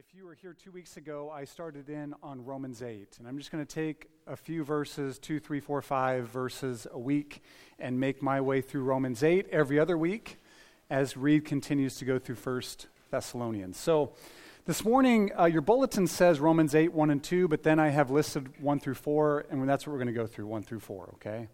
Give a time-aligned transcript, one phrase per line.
[0.00, 3.16] If you were here two weeks ago, I started in on Romans 8.
[3.18, 6.98] And I'm just going to take a few verses, two, three, four, five verses a
[6.98, 7.42] week,
[7.78, 10.38] and make my way through Romans 8 every other week
[10.88, 13.76] as Reed continues to go through First Thessalonians.
[13.76, 14.14] So
[14.64, 18.10] this morning, uh, your bulletin says Romans 8, 1 and 2, but then I have
[18.10, 21.10] listed 1 through 4, and that's what we're going to go through 1 through 4,
[21.16, 21.48] okay?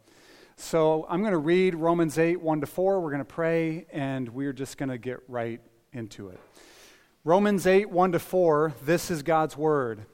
[0.56, 3.00] So I'm going to read Romans 8, 1 to 4.
[3.00, 5.60] We're going to pray, and we're just going to get right
[5.92, 6.38] into it.
[7.26, 10.06] Romans 8, 1 to 4, this is God's word.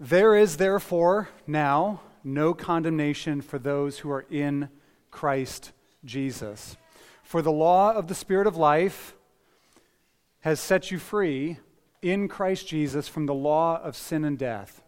[0.00, 4.70] There is therefore now no condemnation for those who are in
[5.10, 5.72] Christ
[6.06, 6.78] Jesus.
[7.22, 9.14] For the law of the Spirit of life
[10.40, 11.58] has set you free
[12.00, 14.82] in Christ Jesus from the law of sin and death.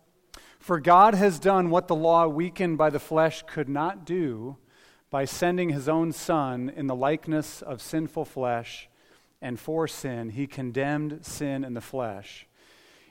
[0.58, 4.56] For God has done what the law, weakened by the flesh, could not do
[5.10, 8.88] by sending his own Son in the likeness of sinful flesh
[9.42, 12.46] and for sin, he condemned sin in the flesh,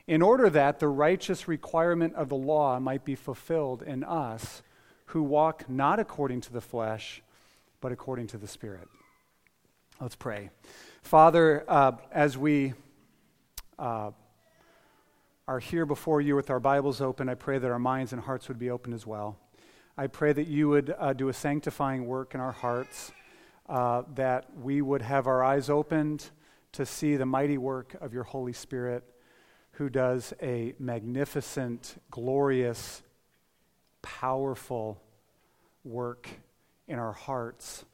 [0.06, 4.62] in order that the righteous requirement of the law might be fulfilled in us
[5.06, 7.22] who walk not according to the flesh,
[7.80, 8.88] but according to the Spirit.
[10.00, 10.50] Let's pray.
[11.02, 12.74] Father, uh, as we
[13.78, 14.12] uh,
[15.48, 18.48] are here before you with our Bibles open, I pray that our minds and hearts
[18.48, 19.36] would be open as well.
[19.98, 23.12] I pray that you would uh, do a sanctifying work in our hearts
[23.70, 26.28] uh, that we would have our eyes opened
[26.72, 29.04] to see the mighty work of your Holy Spirit,
[29.72, 33.02] who does a magnificent, glorious,
[34.02, 35.00] powerful
[35.84, 36.28] work
[36.88, 37.84] in our hearts.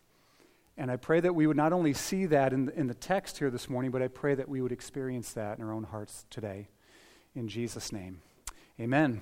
[0.78, 3.50] And I pray that we would not only see that in in the text here
[3.50, 6.68] this morning, but I pray that we would experience that in our own hearts today.
[7.34, 8.22] In Jesus' name.
[8.80, 9.20] Amen.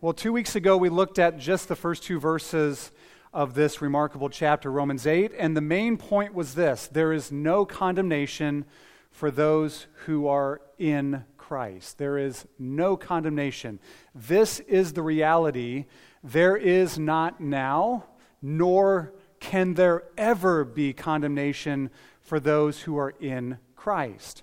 [0.00, 2.90] Well, two weeks ago, we looked at just the first two verses
[3.32, 5.32] of this remarkable chapter, Romans 8.
[5.38, 8.64] And the main point was this there is no condemnation
[9.10, 11.98] for those who are in Christ.
[11.98, 13.78] There is no condemnation.
[14.14, 15.86] This is the reality.
[16.22, 18.06] There is not now,
[18.40, 21.90] nor can there ever be condemnation
[22.20, 24.42] for those who are in Christ.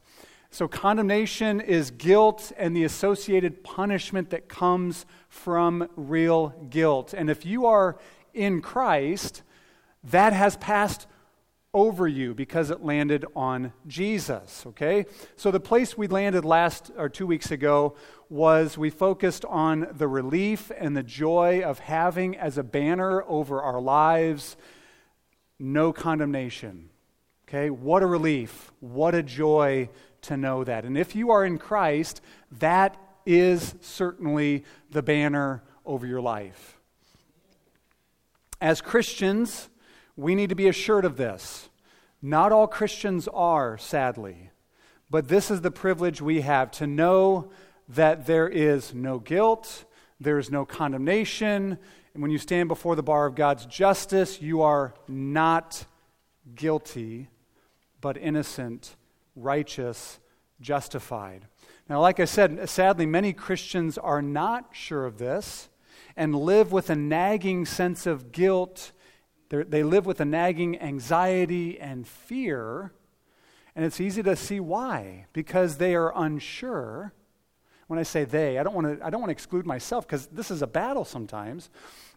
[0.51, 7.13] So, condemnation is guilt and the associated punishment that comes from real guilt.
[7.13, 7.99] And if you are
[8.39, 9.43] in Christ,
[10.03, 11.07] that has passed
[11.71, 15.05] over you because it landed on Jesus, okay?
[15.35, 17.95] So the place we landed last or 2 weeks ago
[18.29, 23.61] was we focused on the relief and the joy of having as a banner over
[23.61, 24.57] our lives
[25.59, 26.89] no condemnation.
[27.47, 27.69] Okay?
[27.69, 28.71] What a relief.
[28.79, 29.89] What a joy
[30.21, 30.85] to know that.
[30.85, 32.21] And if you are in Christ,
[32.59, 36.78] that is certainly the banner over your life.
[38.61, 39.69] As Christians,
[40.15, 41.69] we need to be assured of this.
[42.21, 44.51] Not all Christians are, sadly,
[45.09, 47.51] but this is the privilege we have to know
[47.87, 49.85] that there is no guilt,
[50.19, 51.77] there is no condemnation,
[52.13, 55.85] and when you stand before the bar of God's justice, you are not
[56.55, 57.29] guilty,
[58.01, 58.95] but innocent,
[59.35, 60.19] righteous,
[60.59, 61.45] justified.
[61.87, 65.69] Now, like I said, sadly, many Christians are not sure of this
[66.15, 68.91] and live with a nagging sense of guilt.
[69.49, 72.91] They're, they live with a nagging anxiety and fear.
[73.75, 77.13] And it's easy to see why, because they are unsure.
[77.87, 80.27] When I say they, I don't want to, I don't want to exclude myself because
[80.27, 81.69] this is a battle sometimes.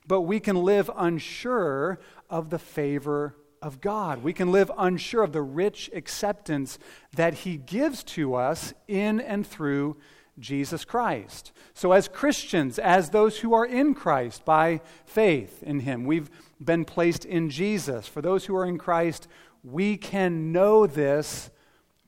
[0.07, 4.23] But we can live unsure of the favor of God.
[4.23, 6.79] We can live unsure of the rich acceptance
[7.15, 9.97] that He gives to us in and through
[10.39, 11.53] Jesus Christ.
[11.75, 16.31] So, as Christians, as those who are in Christ by faith in Him, we've
[16.63, 18.07] been placed in Jesus.
[18.07, 19.29] For those who are in Christ,
[19.65, 21.51] we can know this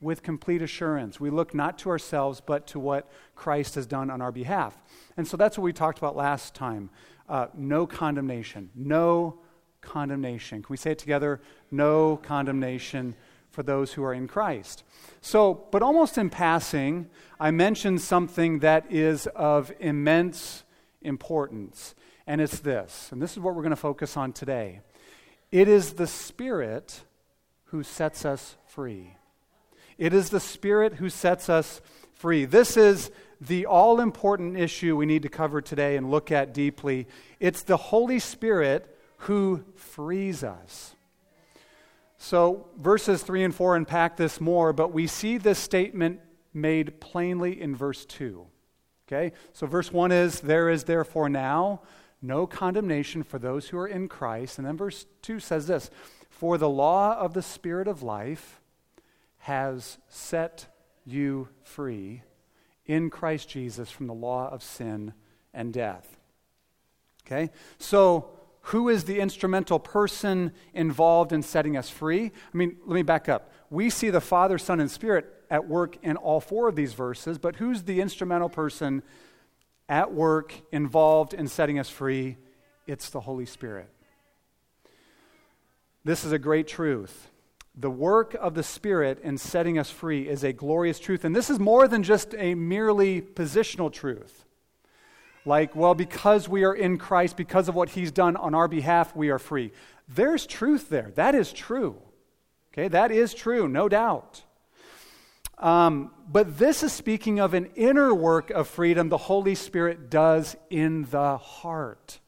[0.01, 1.19] with complete assurance.
[1.19, 4.77] We look not to ourselves, but to what Christ has done on our behalf.
[5.17, 6.91] And so that's what we talked about last time.
[7.29, 8.71] Uh, no condemnation.
[8.75, 9.39] No
[9.81, 10.63] condemnation.
[10.63, 11.41] Can we say it together?
[11.71, 13.15] No condemnation
[13.55, 14.83] for those who are in Christ.
[15.21, 20.65] So, but almost in passing, I mentioned something that is of immense
[21.01, 21.95] importance,
[22.27, 23.11] and it's this.
[23.13, 24.81] And this is what we're going to focus on today.
[25.53, 27.03] It is the Spirit
[27.67, 29.17] who sets us free.
[29.97, 31.81] It is the Spirit who sets us
[32.13, 32.45] free.
[32.45, 37.07] This is the all important issue we need to cover today and look at deeply.
[37.39, 40.94] It's the Holy Spirit who frees us.
[42.25, 46.21] So, verses 3 and 4 unpack this more, but we see this statement
[46.55, 48.47] made plainly in verse 2.
[49.07, 49.37] Okay?
[49.53, 51.83] So, verse 1 is, There is therefore now
[52.23, 54.57] no condemnation for those who are in Christ.
[54.57, 55.91] And then verse 2 says this
[56.31, 58.59] For the law of the Spirit of life
[59.41, 60.75] has set
[61.05, 62.23] you free
[62.87, 65.13] in Christ Jesus from the law of sin
[65.53, 66.17] and death.
[67.27, 67.51] Okay?
[67.77, 68.31] So,
[68.69, 72.33] who is the instrumental person involved in setting us free?
[72.53, 73.53] I mean, let me back up.
[73.69, 77.37] We see the Father, Son, and Spirit at work in all four of these verses,
[77.37, 79.03] but who's the instrumental person
[79.87, 82.39] at work involved in setting us free?
[82.87, 83.91] It's the Holy Spirit.
[86.03, 87.31] This is a great truth.
[87.75, 91.25] The work of the Spirit in setting us free is a glorious truth.
[91.25, 94.47] And this is more than just a merely positional truth.
[95.47, 99.15] Like, well, because we are in Christ, because of what He's done on our behalf,
[99.15, 99.73] we are free.
[100.09, 101.13] There's truth there.
[101.15, 101.97] That is true.
[102.73, 104.43] Okay, that is true, no doubt.
[105.59, 110.57] Um, but this is speaking of an inner work of freedom the Holy Spirit does
[110.71, 112.19] in the heart.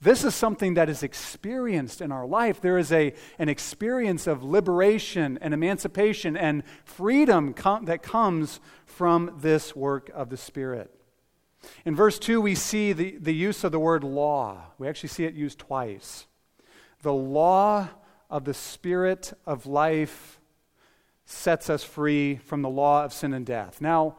[0.00, 2.60] This is something that is experienced in our life.
[2.60, 9.38] There is a, an experience of liberation and emancipation and freedom com- that comes from
[9.40, 10.90] this work of the Spirit.
[11.84, 14.62] In verse 2, we see the, the use of the word law.
[14.78, 16.26] We actually see it used twice.
[17.02, 17.88] The law
[18.30, 20.40] of the Spirit of life
[21.24, 23.80] sets us free from the law of sin and death.
[23.80, 24.16] Now,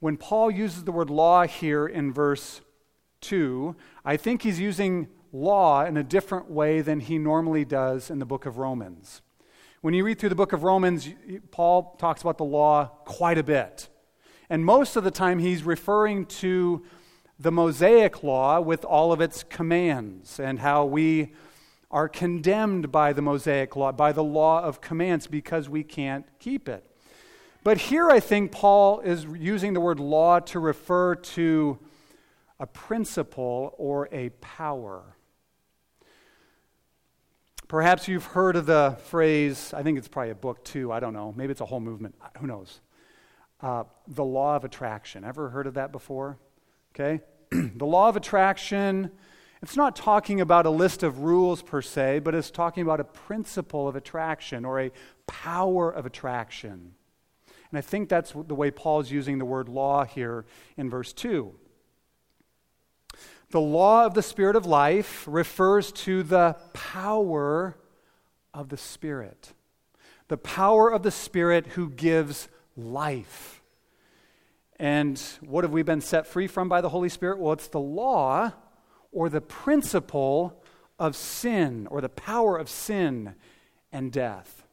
[0.00, 2.60] when Paul uses the word law here in verse
[3.20, 8.18] 2, I think he's using law in a different way than he normally does in
[8.18, 9.22] the book of Romans.
[9.80, 11.08] When you read through the book of Romans,
[11.50, 13.88] Paul talks about the law quite a bit.
[14.52, 16.82] And most of the time, he's referring to
[17.40, 21.32] the Mosaic law with all of its commands and how we
[21.90, 26.68] are condemned by the Mosaic law, by the law of commands, because we can't keep
[26.68, 26.84] it.
[27.64, 31.78] But here I think Paul is using the word law to refer to
[32.60, 35.16] a principle or a power.
[37.68, 41.14] Perhaps you've heard of the phrase, I think it's probably a book too, I don't
[41.14, 41.32] know.
[41.34, 42.82] Maybe it's a whole movement, who knows?
[43.62, 45.24] Uh, the law of attraction.
[45.24, 46.38] Ever heard of that before?
[46.94, 47.22] Okay?
[47.50, 49.10] the law of attraction,
[49.62, 53.04] it's not talking about a list of rules per se, but it's talking about a
[53.04, 54.90] principle of attraction or a
[55.28, 56.94] power of attraction.
[57.70, 60.44] And I think that's the way Paul's using the word law here
[60.76, 61.54] in verse 2.
[63.50, 67.76] The law of the Spirit of life refers to the power
[68.52, 69.52] of the Spirit.
[70.28, 73.62] The power of the Spirit who gives life.
[74.78, 77.38] And what have we been set free from by the Holy Spirit?
[77.38, 78.52] Well, it's the law
[79.12, 80.62] or the principle
[80.98, 83.34] of sin or the power of sin
[83.92, 84.64] and death.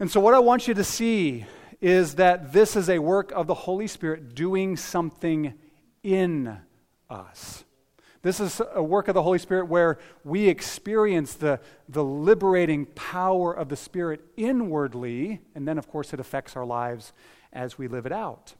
[0.00, 1.44] And so, what I want you to see
[1.80, 5.54] is that this is a work of the Holy Spirit doing something
[6.02, 6.58] in
[7.10, 7.64] us.
[8.22, 13.52] This is a work of the Holy Spirit where we experience the, the liberating power
[13.52, 17.12] of the Spirit inwardly, and then, of course, it affects our lives
[17.52, 18.54] as we live it out.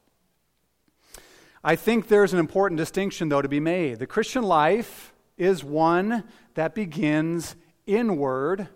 [1.65, 3.99] I think there's an important distinction, though, to be made.
[3.99, 6.25] The Christian life is one
[6.55, 7.57] that begins
[7.87, 8.69] inward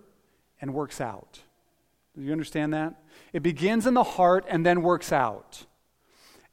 [0.61, 1.41] and works out.
[2.17, 2.95] Do you understand that?
[3.33, 5.65] It begins in the heart and then works out.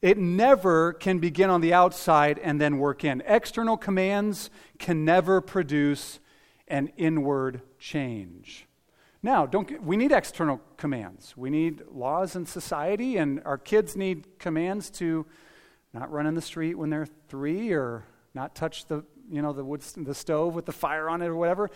[0.02, 3.22] It never can begin on the outside and then work in.
[3.26, 6.20] External commands can never produce
[6.68, 8.68] an inward change.
[9.22, 11.36] Now, don't, we need external commands.
[11.36, 15.26] We need laws in society, and our kids need commands to
[15.94, 19.66] not run in the street when they're three or not touch the, you know, the,
[19.66, 21.70] wood, the stove with the fire on it or whatever.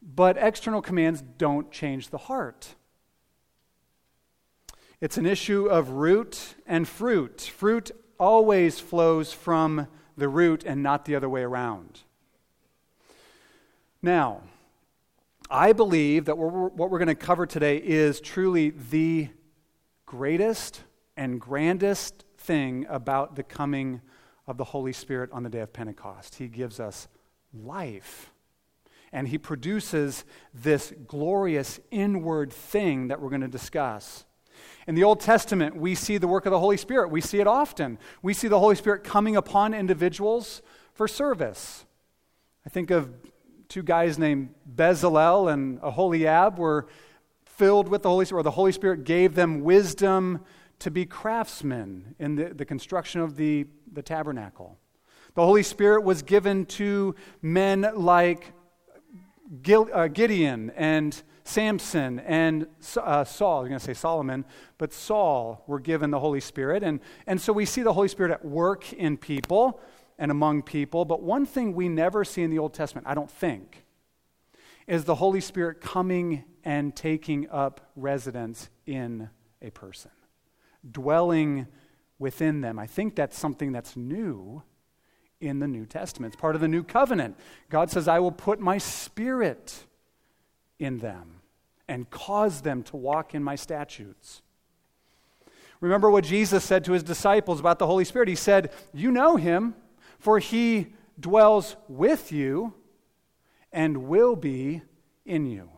[0.00, 2.74] But external commands don't change the heart.
[5.00, 7.40] It's an issue of root and fruit.
[7.40, 9.86] Fruit always flows from
[10.18, 12.00] the root and not the other way around.
[14.02, 14.42] Now,
[15.50, 19.28] I believe that what we're, going to cover today is truly the
[20.04, 20.82] greatest
[21.16, 24.02] and grandest thing about the coming
[24.46, 26.34] of the Holy Spirit on the day of Pentecost.
[26.34, 27.08] He gives us
[27.54, 28.32] life.
[29.12, 34.26] And He produces this glorious inward thing that we're going to discuss.
[34.86, 37.10] In the Old Testament, we see the work of the Holy Spirit.
[37.10, 37.98] We see it often.
[38.22, 40.62] We see the Holy Spirit coming upon individuals
[40.94, 41.84] for service.
[42.66, 43.10] I think of
[43.68, 46.88] two guys named Bezalel and Aholiab were
[47.44, 50.40] filled with the Holy Spirit, or the Holy Spirit gave them wisdom
[50.80, 54.78] to be craftsmen in the, the construction of the, the tabernacle.
[55.34, 58.52] The Holy Spirit was given to men like
[59.68, 62.66] uh, Gideon and Samson and
[62.96, 64.44] uh, Saul, I was going to say Solomon,
[64.78, 66.82] but Saul were given the Holy Spirit.
[66.82, 69.80] And, and so we see the Holy Spirit at work in people
[70.18, 71.04] and among people.
[71.04, 73.84] But one thing we never see in the Old Testament, I don't think,
[74.86, 79.30] is the Holy Spirit coming and taking up residence in
[79.62, 80.10] a person,
[80.88, 81.66] dwelling
[82.18, 82.78] within them.
[82.78, 84.62] I think that's something that's new
[85.40, 86.34] in the New Testament.
[86.34, 87.36] It's part of the new covenant.
[87.70, 89.86] God says, I will put my spirit
[90.80, 91.40] in them
[91.86, 94.42] and cause them to walk in my statutes.
[95.80, 98.28] Remember what Jesus said to his disciples about the Holy Spirit.
[98.28, 99.74] He said, You know him,
[100.18, 102.74] for he dwells with you
[103.72, 104.82] and will be
[105.24, 105.70] in you.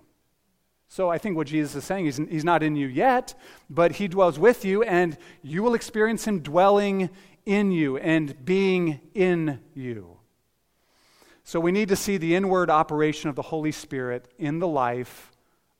[0.89, 3.35] So I think what Jesus is saying is he's not in you yet,
[3.71, 7.09] but he dwells with you, and you will experience him dwelling
[7.47, 10.19] in you and being in you.
[11.45, 15.33] So we need to see the inward operation of the Holy Spirit in the life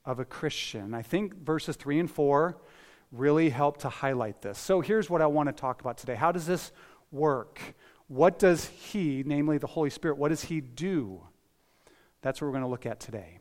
[0.05, 0.93] of a Christian.
[0.95, 2.57] I think verses 3 and 4
[3.13, 4.59] really help to highlight this.
[4.59, 6.15] So here's what I want to talk about today.
[6.15, 6.73] How does this
[7.13, 7.61] work?
[8.09, 11.21] What does he, namely the Holy Spirit, what does he do?
[12.23, 13.39] That's what we're going to look at today.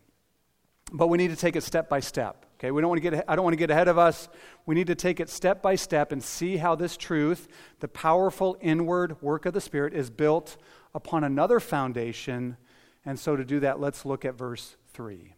[0.94, 2.46] But we need to take it step by step.
[2.60, 4.30] Okay, we don't want to get, I don't want to get ahead of us.
[4.68, 7.48] We need to take it step by step and see how this truth,
[7.80, 10.58] the powerful inward work of the Spirit, is built
[10.94, 12.58] upon another foundation.
[13.06, 15.36] And so to do that, let's look at verse 3.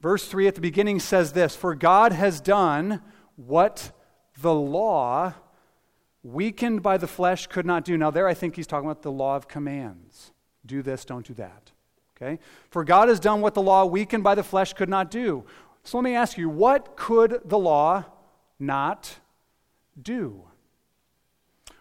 [0.00, 3.00] Verse 3 at the beginning says this For God has done
[3.36, 3.92] what
[4.40, 5.34] the law,
[6.22, 7.96] weakened by the flesh, could not do.
[7.96, 10.32] Now, there I think he's talking about the law of commands
[10.64, 11.72] do this, don't do that.
[12.16, 12.38] Okay?
[12.70, 15.44] For God has done what the law, weakened by the flesh, could not do.
[15.82, 18.04] So let me ask you, what could the law
[18.58, 19.18] not
[20.00, 20.44] do?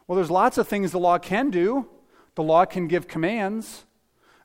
[0.07, 1.87] Well, there's lots of things the law can do.
[2.35, 3.85] The law can give commands.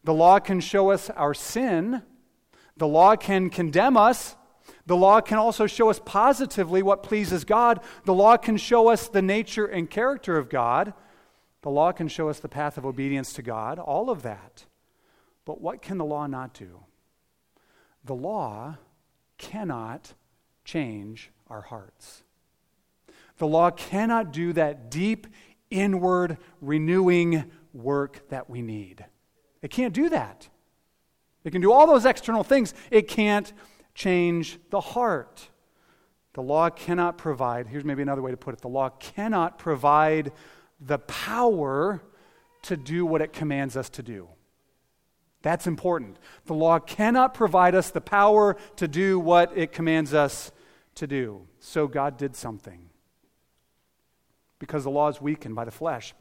[0.05, 2.03] The law can show us our sin.
[2.77, 4.37] The law can condemn us.
[4.87, 7.81] The law can also show us positively what pleases God.
[8.05, 10.95] The law can show us the nature and character of God.
[11.63, 14.67] The law can show us the path of obedience to God, all of that.
[15.45, 16.81] But what can the law not do?
[18.05, 18.77] The law
[19.39, 20.15] cannot
[20.65, 22.23] change our hearts.
[23.39, 25.27] The law cannot do that deep,
[25.71, 29.05] inward, renewing work that we need.
[29.63, 30.49] It can't do that.
[31.45, 32.75] It can do all those external things.
[32.91, 33.53] It can't
[33.95, 35.49] change the heart.
[36.35, 40.33] The law cannot provide, here's maybe another way to put it the law cannot provide
[40.81, 42.03] the power
[42.63, 44.29] to do what it commands us to do.
[45.43, 46.19] That's important.
[46.47, 50.51] The law cannot provide us the power to do what it commands us
[50.97, 51.47] to do.
[51.61, 52.91] So God did something.
[54.59, 56.15] Because the law is weakened by the flesh.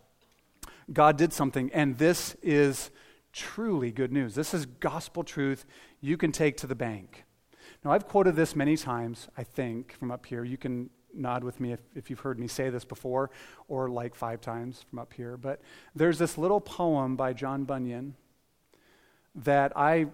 [0.91, 2.91] God did something, and this is
[3.33, 4.35] truly good news.
[4.35, 5.65] This is gospel truth
[5.99, 7.25] you can take to the bank.
[7.83, 10.43] Now, I've quoted this many times, I think, from up here.
[10.43, 13.31] You can nod with me if, if you've heard me say this before,
[13.67, 15.37] or like five times from up here.
[15.37, 15.61] But
[15.95, 18.15] there's this little poem by John Bunyan
[19.35, 20.07] that I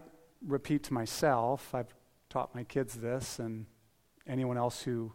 [0.45, 1.73] repeat to myself.
[1.73, 1.93] I've
[2.29, 3.65] taught my kids this, and
[4.27, 5.13] anyone else who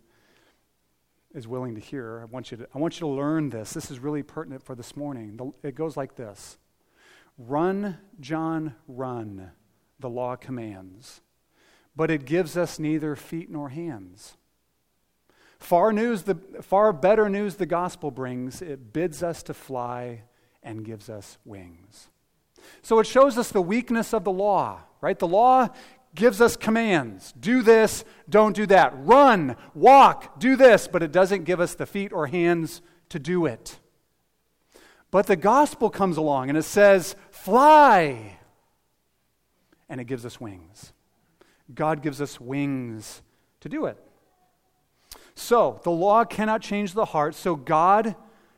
[1.34, 3.72] is willing to hear, I want you to, I want you to learn this.
[3.72, 5.38] This is really pertinent for this morning.
[5.62, 6.58] it goes like this
[7.38, 9.50] Run, John, run,
[10.00, 11.20] the law commands,
[11.94, 14.36] but it gives us neither feet nor hands.
[15.58, 18.60] Far, news the, far better news the gospel brings.
[18.62, 20.22] It bids us to fly
[20.62, 22.08] and gives us wings.
[22.82, 25.18] So it shows us the weakness of the law, right?
[25.18, 25.68] The law
[26.16, 28.92] gives us commands do this, don't do that.
[28.96, 33.46] Run, walk, do this, but it doesn't give us the feet or hands to do
[33.46, 33.78] it.
[35.12, 38.38] But the gospel comes along and it says, fly,
[39.88, 40.92] and it gives us wings.
[41.72, 43.22] God gives us wings
[43.60, 43.96] to do it.
[45.34, 48.16] So, the law cannot change the heart, so God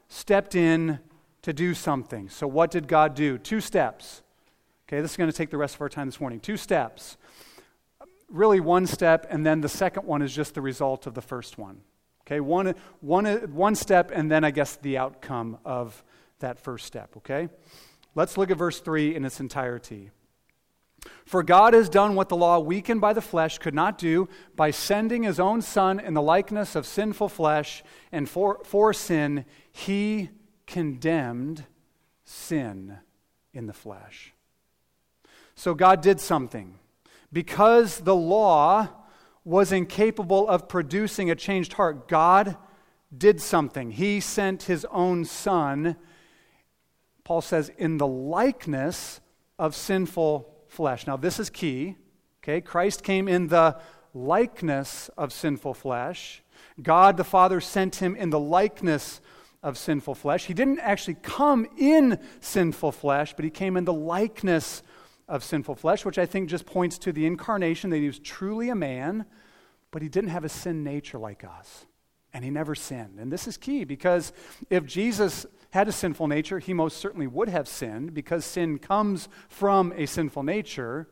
[0.08, 1.00] stepped in
[1.42, 2.28] to do something.
[2.28, 3.36] So, what did God do?
[3.36, 4.22] Two steps.
[4.86, 6.40] Okay, this is going to take the rest of our time this morning.
[6.40, 7.16] Two steps.
[8.28, 11.56] Really, one step, and then the second one is just the result of the first
[11.56, 11.80] one.
[12.26, 16.04] Okay, one, one, one step, and then I guess the outcome of
[16.40, 17.16] that first step.
[17.16, 17.48] Okay?
[18.14, 20.10] Let's look at verse 3 in its entirety.
[21.24, 24.72] For God has done what the law, weakened by the flesh, could not do by
[24.72, 27.82] sending his own Son in the likeness of sinful flesh,
[28.12, 30.30] and for, for sin, he
[30.66, 31.64] condemned
[32.24, 32.98] sin
[33.54, 34.34] in the flesh.
[35.54, 36.78] So God did something.
[37.32, 38.88] Because the law
[39.44, 42.56] was incapable of producing a changed heart, God
[43.16, 43.90] did something.
[43.90, 45.96] He sent his own son,
[47.24, 49.20] Paul says, in the likeness
[49.58, 51.06] of sinful flesh.
[51.06, 51.96] Now, this is key.
[52.42, 53.78] Okay, Christ came in the
[54.14, 56.42] likeness of sinful flesh.
[56.82, 59.20] God the Father sent him in the likeness
[59.62, 60.46] of sinful flesh.
[60.46, 64.82] He didn't actually come in sinful flesh, but he came in the likeness
[65.28, 68.70] of sinful flesh, which I think just points to the incarnation that he was truly
[68.70, 69.26] a man,
[69.90, 71.86] but he didn't have a sin nature like us.
[72.32, 73.18] and he never sinned.
[73.18, 74.32] And this is key because
[74.70, 79.28] if Jesus had a sinful nature, he most certainly would have sinned because sin comes
[79.48, 81.08] from a sinful nature,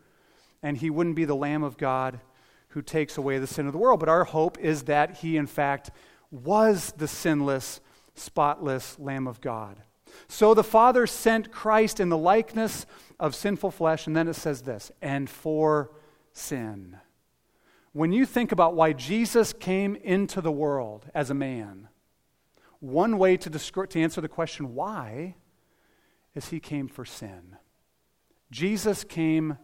[0.63, 2.21] and he wouldn't be the Lamb of God
[2.69, 4.01] who takes away the sin of the world.
[4.01, 5.91] But our hope is that he, in fact,
[6.31, 7.81] was the sinless,
[8.15, 9.83] spotless Lamb of God.
[10.29, 12.87] So the Father sent Christ in the likeness
[13.19, 15.91] of sinful flesh, and then it says this, and for
[16.33, 16.99] sin.
[17.93, 21.89] When you think about why Jesus came into the world as a man,
[22.81, 25.35] one way to, to answer the question why
[26.35, 27.57] is he came for sin.
[28.51, 29.57] Jesus came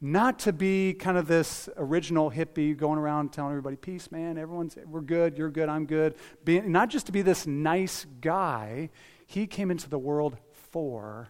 [0.00, 4.76] not to be kind of this original hippie going around telling everybody, peace, man, everyone's,
[4.86, 6.14] we're good, you're good, I'm good.
[6.44, 8.90] Being, not just to be this nice guy,
[9.26, 10.36] he came into the world
[10.70, 11.28] for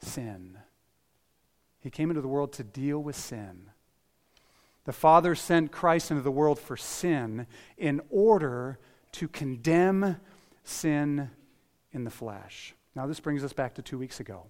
[0.00, 0.58] sin.
[1.88, 3.70] He came into the world to deal with sin.
[4.84, 7.46] The Father sent Christ into the world for sin
[7.78, 8.78] in order
[9.12, 10.16] to condemn
[10.64, 11.30] sin
[11.92, 12.74] in the flesh.
[12.94, 14.48] Now, this brings us back to two weeks ago.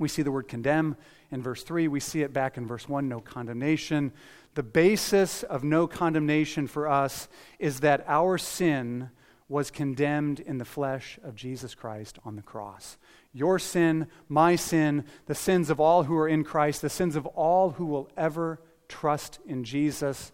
[0.00, 0.96] We see the word condemn
[1.30, 1.86] in verse 3.
[1.86, 4.12] We see it back in verse 1 no condemnation.
[4.56, 7.28] The basis of no condemnation for us
[7.60, 9.10] is that our sin
[9.48, 12.98] was condemned in the flesh of Jesus Christ on the cross.
[13.32, 17.26] Your sin, my sin, the sins of all who are in Christ, the sins of
[17.26, 20.32] all who will ever trust in Jesus.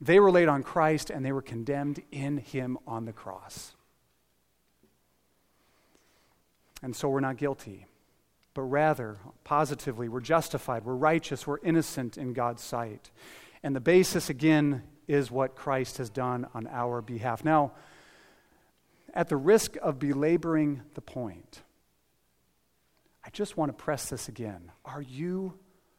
[0.00, 3.74] They were laid on Christ and they were condemned in him on the cross.
[6.82, 7.86] And so we're not guilty,
[8.54, 13.10] but rather, positively, we're justified, we're righteous, we're innocent in God's sight.
[13.62, 17.44] And the basis, again, is what Christ has done on our behalf.
[17.44, 17.72] Now,
[19.14, 21.62] at the risk of belaboring the point,
[23.26, 24.70] I just want to press this again.
[24.84, 25.58] Are you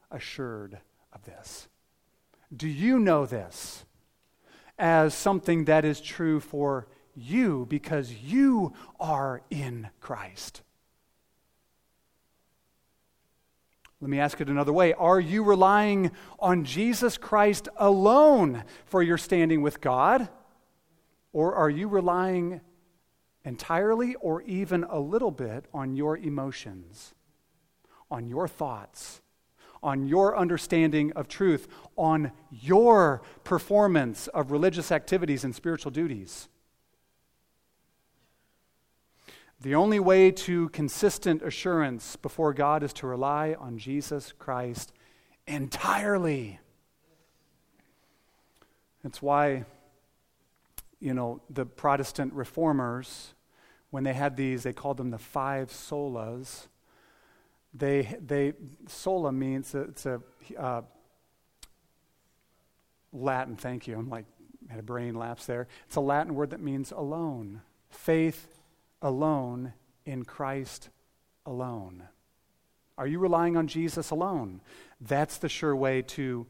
[0.10, 0.80] assured
[1.12, 1.68] of this?
[2.56, 3.84] Do you know this
[4.80, 10.62] as something that is true for you because you are in Christ?
[14.00, 14.94] Let me ask it another way.
[14.94, 20.30] Are you relying on Jesus Christ alone for your standing with God?
[21.34, 22.62] Or are you relying
[23.44, 27.14] entirely or even a little bit on your emotions,
[28.10, 29.22] on your thoughts,
[29.84, 36.50] on your understanding of truth, on your performance of religious activities and spiritual duties.
[39.60, 44.94] The only way to consistent assurance before God is to rely on Jesus Christ
[45.48, 46.60] entirely.
[49.04, 49.66] That's why,
[51.00, 53.34] you know, the Protestant reformers,
[53.90, 56.68] when they had these, they called them the five solas
[57.74, 58.54] they, they,
[58.88, 60.22] sola means, it's a
[60.58, 60.82] uh,
[63.14, 63.98] Latin, thank you.
[63.98, 64.26] I'm like,
[64.70, 65.68] had a brain lapse there.
[65.86, 67.62] It's a Latin word that means alone.
[67.90, 68.48] Faith
[69.02, 69.74] alone
[70.06, 70.90] in Christ
[71.46, 72.04] alone.
[72.98, 74.62] Are you relying on Jesus alone?
[75.00, 76.48] That's the sure way to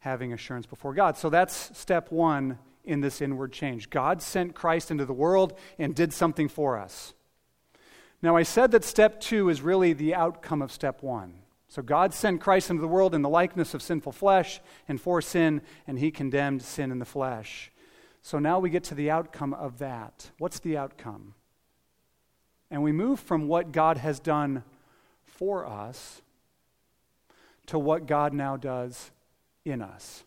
[0.00, 1.16] having assurance before God.
[1.16, 3.90] So that's step one in this inward change.
[3.90, 7.14] God sent Christ into the world and did something for us.
[8.20, 11.34] Now, I said that step two is really the outcome of step one.
[11.68, 15.20] So, God sent Christ into the world in the likeness of sinful flesh and for
[15.22, 17.70] sin, and he condemned sin in the flesh.
[18.22, 20.30] So, now we get to the outcome of that.
[20.38, 21.34] What's the outcome?
[22.70, 24.64] And we move from what God has done
[25.24, 26.22] for us
[27.66, 29.10] to what God now does
[29.64, 30.24] in us.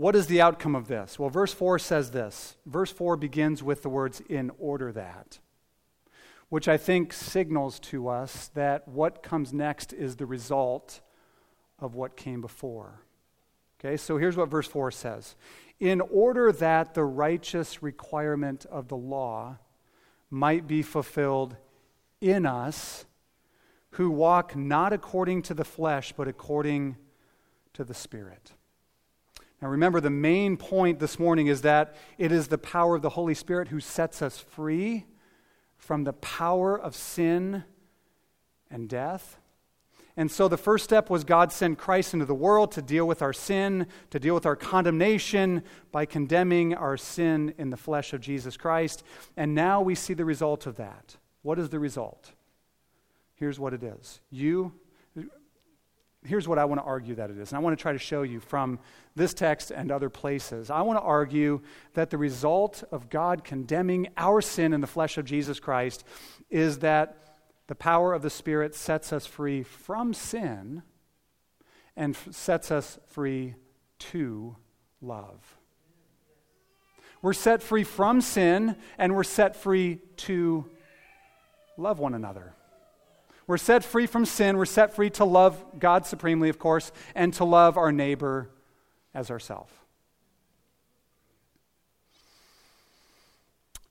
[0.00, 1.18] What is the outcome of this?
[1.18, 2.56] Well, verse 4 says this.
[2.64, 5.40] Verse 4 begins with the words, in order that,
[6.48, 11.02] which I think signals to us that what comes next is the result
[11.78, 13.02] of what came before.
[13.78, 15.36] Okay, so here's what verse 4 says
[15.80, 19.58] In order that the righteous requirement of the law
[20.30, 21.56] might be fulfilled
[22.22, 23.04] in us
[23.90, 26.96] who walk not according to the flesh, but according
[27.74, 28.52] to the Spirit.
[29.60, 33.10] Now, remember, the main point this morning is that it is the power of the
[33.10, 35.04] Holy Spirit who sets us free
[35.76, 37.64] from the power of sin
[38.70, 39.38] and death.
[40.16, 43.22] And so the first step was God sent Christ into the world to deal with
[43.22, 48.20] our sin, to deal with our condemnation by condemning our sin in the flesh of
[48.20, 49.02] Jesus Christ.
[49.36, 51.16] And now we see the result of that.
[51.42, 52.32] What is the result?
[53.34, 54.20] Here's what it is.
[54.30, 54.72] You
[56.24, 57.50] here's what I want to argue that it is.
[57.50, 58.78] And I want to try to show you from
[59.16, 60.70] this text and other places.
[60.70, 61.60] I want to argue
[61.94, 66.04] that the result of God condemning our sin in the flesh of Jesus Christ
[66.50, 67.16] is that
[67.68, 70.82] the power of the Spirit sets us free from sin
[71.96, 73.54] and f- sets us free
[73.98, 74.56] to
[75.00, 75.56] love.
[77.22, 80.64] We're set free from sin, and we're set free to
[81.76, 82.54] love one another.
[83.50, 84.56] We're set free from sin.
[84.56, 88.48] We're set free to love God supremely, of course, and to love our neighbor
[89.12, 89.72] as ourselves.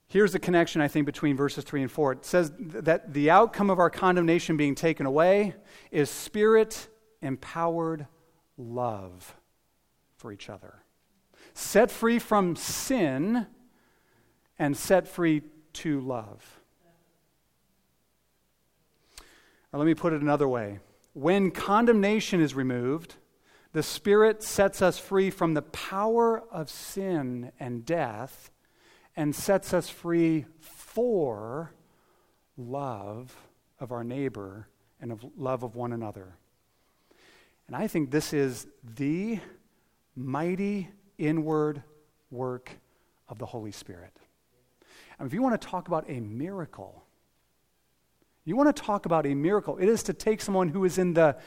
[0.07, 2.13] Here's the connection, I think, between verses 3 and 4.
[2.13, 5.55] It says that the outcome of our condemnation being taken away
[5.91, 6.87] is spirit
[7.21, 8.07] empowered
[8.57, 9.35] love
[10.15, 10.83] for each other.
[11.53, 13.45] Set free from sin
[14.57, 15.41] and set free
[15.73, 16.58] to love.
[19.71, 20.79] Or let me put it another way.
[21.13, 23.15] When condemnation is removed,
[23.73, 28.51] the Spirit sets us free from the power of sin and death
[29.15, 31.71] and sets us free for
[32.57, 33.35] love
[33.79, 34.67] of our neighbor
[34.99, 36.35] and of love of one another.
[37.67, 39.39] And I think this is the
[40.15, 41.83] mighty inward
[42.31, 42.71] work
[43.27, 44.13] of the Holy Spirit.
[45.19, 47.03] And if you want to talk about a miracle,
[48.49, 51.13] you want to talk about a miracle, it is to take someone who is in
[51.13, 51.37] the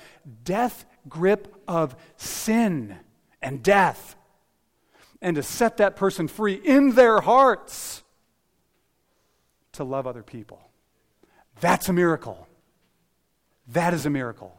[0.45, 2.97] death grip of sin
[3.43, 4.15] and death
[5.21, 8.03] and to set that person free in their hearts
[9.73, 10.61] to love other people.
[11.61, 12.47] That's a miracle.
[13.69, 14.57] That is a miracle.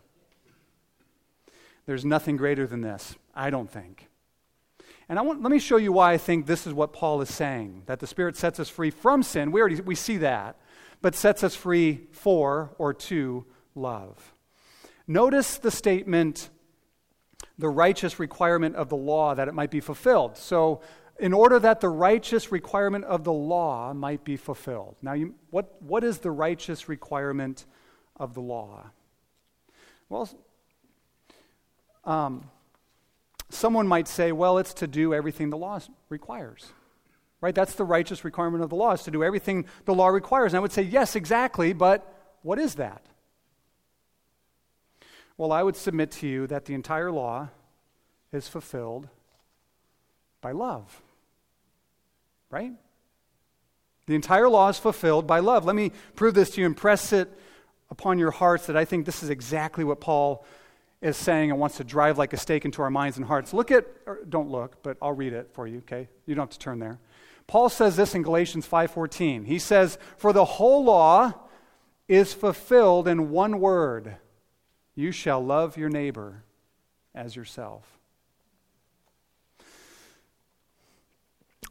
[1.85, 4.09] There's nothing greater than this, I don't think.
[5.09, 7.33] And I want, let me show you why I think this is what Paul is
[7.33, 9.51] saying that the Spirit sets us free from sin.
[9.51, 10.57] We already we see that,
[11.03, 14.33] but sets us free for or to love.
[15.05, 16.49] Notice the statement
[17.59, 20.37] the righteous requirement of the law that it might be fulfilled.
[20.37, 20.81] So,
[21.19, 24.95] in order that the righteous requirement of the law might be fulfilled.
[25.01, 27.65] Now, you, what, what is the righteous requirement
[28.17, 28.89] of the law?
[30.09, 30.27] Well,
[32.05, 32.49] um,
[33.49, 36.71] someone might say, well, it's to do everything the law requires.
[37.43, 37.53] Right?
[37.53, 40.53] That's the righteous requirement of the law, is to do everything the law requires.
[40.53, 43.01] And I would say, yes, exactly, but what is that?
[45.35, 47.49] Well, I would submit to you that the entire law
[48.31, 49.09] is fulfilled
[50.39, 51.01] by love.
[52.49, 52.71] Right?
[54.05, 55.65] The entire law is fulfilled by love.
[55.65, 57.29] Let me prove this to you and press it
[57.91, 60.45] upon your hearts that I think this is exactly what Paul
[61.01, 63.53] is saying and wants to drive like a stake into our minds and hearts.
[63.53, 63.85] Look at,
[64.29, 66.07] don't look, but I'll read it for you, okay?
[66.25, 66.99] You don't have to turn there.
[67.47, 69.45] Paul says this in Galatians 5:14.
[69.45, 71.33] He says, "For the whole law
[72.07, 74.17] is fulfilled in one word:
[74.95, 76.43] you shall love your neighbor
[77.15, 77.99] as yourself.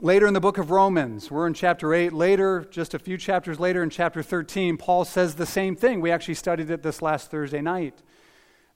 [0.00, 2.12] Later in the book of Romans, we're in chapter 8.
[2.12, 6.00] Later, just a few chapters later in chapter 13, Paul says the same thing.
[6.00, 8.02] We actually studied it this last Thursday night.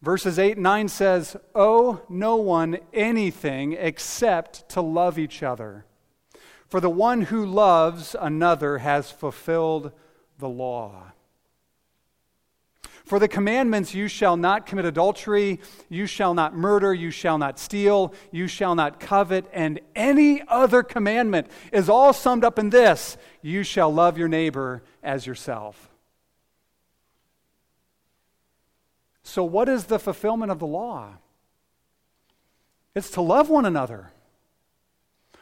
[0.00, 5.84] Verses 8 and 9 says, Owe no one anything except to love each other.
[6.68, 9.92] For the one who loves another has fulfilled
[10.38, 11.12] the law.
[13.06, 17.56] For the commandments, you shall not commit adultery, you shall not murder, you shall not
[17.60, 23.16] steal, you shall not covet, and any other commandment is all summed up in this
[23.42, 25.88] you shall love your neighbor as yourself.
[29.22, 31.14] So, what is the fulfillment of the law?
[32.96, 34.10] It's to love one another.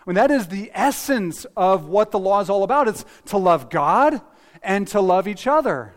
[0.07, 2.89] Mean, that is the essence of what the law is all about.
[2.89, 4.21] It's to love God
[4.63, 5.95] and to love each other.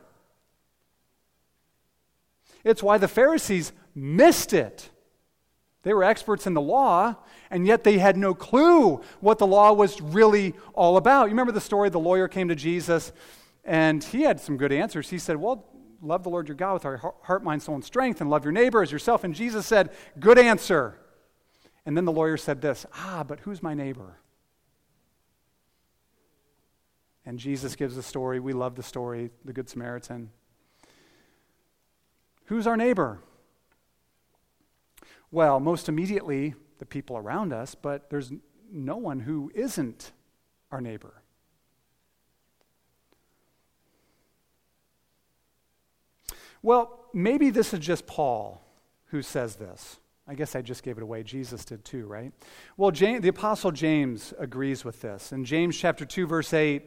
[2.63, 4.89] It's why the Pharisees missed it.
[5.83, 7.15] They were experts in the law,
[7.49, 11.25] and yet they had no clue what the law was really all about.
[11.25, 13.13] You remember the story the lawyer came to Jesus,
[13.63, 15.09] and he had some good answers.
[15.09, 15.65] He said, Well,
[16.01, 18.51] love the Lord your God with our heart, mind, soul, and strength, and love your
[18.51, 19.23] neighbor as yourself.
[19.23, 20.99] And Jesus said, Good answer.
[21.87, 24.17] And then the lawyer said this Ah, but who's my neighbor?
[27.25, 28.41] And Jesus gives the story.
[28.41, 30.29] We love the story, the Good Samaritan.
[32.45, 33.19] Who's our neighbor?
[35.31, 38.33] Well, most immediately, the people around us, but there's
[38.69, 40.11] no one who isn't
[40.71, 41.21] our neighbor.
[46.61, 48.61] Well, maybe this is just Paul
[49.07, 49.99] who says this.
[50.27, 51.23] I guess I just gave it away.
[51.23, 52.33] Jesus did too, right?
[52.75, 55.31] Well, James, the Apostle James agrees with this.
[55.31, 56.83] In James chapter 2, verse 8,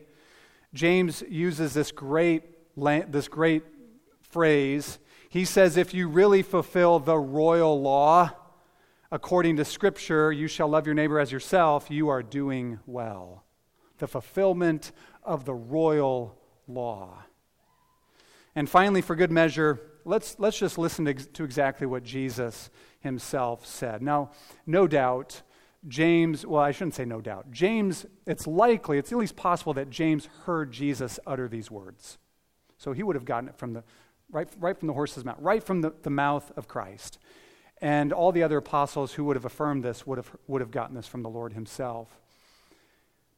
[0.74, 2.44] James uses this great,
[2.76, 3.64] this great
[4.20, 4.98] phrase
[5.30, 8.32] he says, if you really fulfill the royal law,
[9.12, 13.44] according to Scripture, you shall love your neighbor as yourself, you are doing well.
[13.98, 14.90] The fulfillment
[15.22, 17.22] of the royal law.
[18.56, 22.68] And finally, for good measure, let's, let's just listen to, to exactly what Jesus
[23.00, 24.02] himself said.
[24.02, 24.30] Now,
[24.66, 25.42] no doubt,
[25.88, 27.50] James, well, I shouldn't say no doubt.
[27.50, 32.18] James, it's likely, it's at least possible that James heard Jesus utter these words.
[32.76, 33.82] So he would have gotten it from the,
[34.30, 37.18] right, right from the horse's mouth, right from the, the mouth of Christ.
[37.80, 40.94] And all the other apostles who would have affirmed this would have, would have gotten
[40.94, 42.19] this from the Lord himself.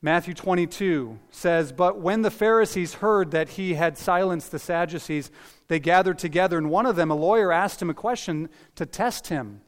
[0.04, 5.30] Matthew 22 says, But when the Pharisees heard that he had silenced the Sadducees,
[5.68, 9.28] they gathered together, and one of them, a lawyer, asked him a question to test
[9.28, 9.60] him.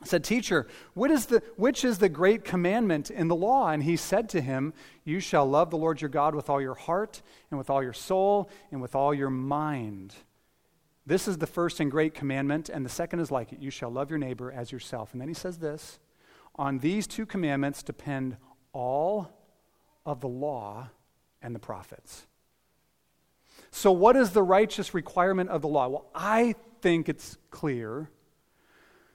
[0.00, 3.68] He Said, Teacher, is the, which is the great commandment in the law?
[3.68, 4.72] And he said to him,
[5.04, 7.92] You shall love the Lord your God with all your heart, and with all your
[7.92, 10.14] soul, and with all your mind.
[11.04, 13.60] This is the first and great commandment, and the second is like it.
[13.60, 15.12] You shall love your neighbor as yourself.
[15.12, 15.98] And then he says this
[16.56, 18.38] On these two commandments depend
[18.72, 19.41] all
[20.04, 20.88] of the law
[21.40, 22.26] and the prophets.
[23.70, 25.88] So, what is the righteous requirement of the law?
[25.88, 28.10] Well, I think it's clear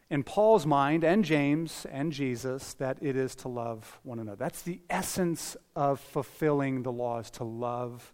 [0.10, 4.38] in Paul's mind and James and Jesus that it is to love one another.
[4.38, 8.14] That's the essence of fulfilling the law is to love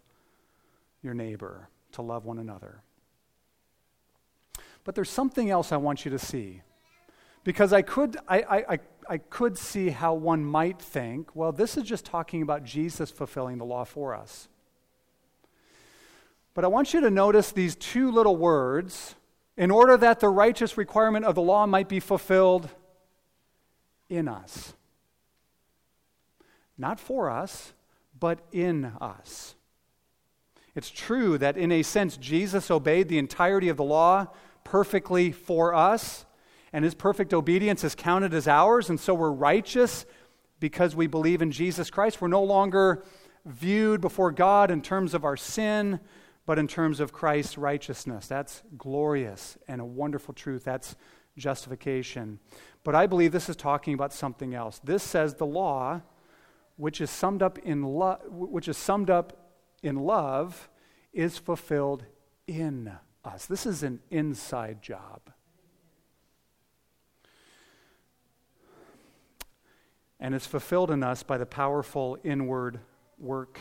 [1.02, 2.82] your neighbor, to love one another.
[4.82, 6.62] But there's something else I want you to see.
[7.44, 8.78] Because I could, I, I,
[9.08, 13.58] I could see how one might think, well, this is just talking about Jesus fulfilling
[13.58, 14.48] the law for us.
[16.54, 19.14] But I want you to notice these two little words
[19.56, 22.68] in order that the righteous requirement of the law might be fulfilled
[24.08, 24.72] in us.
[26.78, 27.72] Not for us,
[28.18, 29.54] but in us.
[30.74, 34.28] It's true that in a sense Jesus obeyed the entirety of the law
[34.64, 36.24] perfectly for us
[36.74, 40.04] and his perfect obedience is counted as ours, and so we're righteous
[40.58, 42.20] because we believe in Jesus Christ.
[42.20, 43.04] We're no longer
[43.46, 46.00] viewed before God in terms of our sin,
[46.46, 48.26] but in terms of Christ's righteousness.
[48.26, 50.64] That's glorious and a wonderful truth.
[50.64, 50.96] That's
[51.36, 52.40] justification.
[52.82, 54.80] But I believe this is talking about something else.
[54.82, 56.02] This says the law,
[56.74, 60.68] which is summed up in love, which is summed up in love,
[61.12, 62.04] is fulfilled
[62.48, 62.90] in
[63.24, 63.46] us.
[63.46, 65.30] This is an inside job.
[70.24, 72.80] And is fulfilled in us by the powerful inward
[73.18, 73.60] work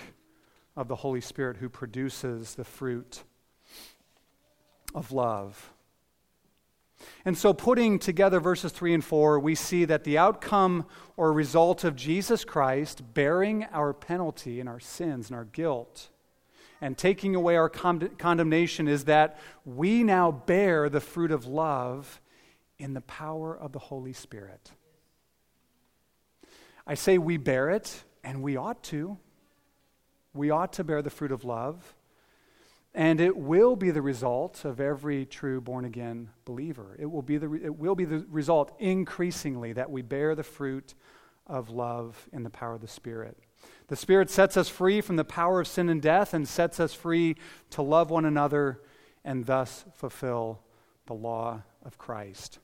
[0.78, 3.24] of the Holy Spirit who produces the fruit
[4.96, 5.74] of love.
[7.26, 10.86] And so, putting together verses 3 and 4, we see that the outcome
[11.18, 16.12] or result of Jesus Christ bearing our penalty and our sins and our guilt
[16.80, 22.22] and taking away our condemnation is that we now bear the fruit of love
[22.80, 24.72] in the power of the Holy Spirit.
[26.86, 29.18] I say we bear it, and we ought to.
[30.34, 31.96] We ought to bear the fruit of love.
[32.96, 36.96] And it will be the result of every true born again believer.
[37.00, 40.94] It will be the, it will be the result increasingly that we bear the fruit
[41.48, 43.38] of love in the power of the Spirit.
[43.88, 46.94] The Spirit sets us free from the power of sin and death and sets us
[46.94, 47.36] free
[47.72, 48.82] to love one another
[49.26, 50.62] and thus fulfill
[51.08, 52.60] the law of Christ.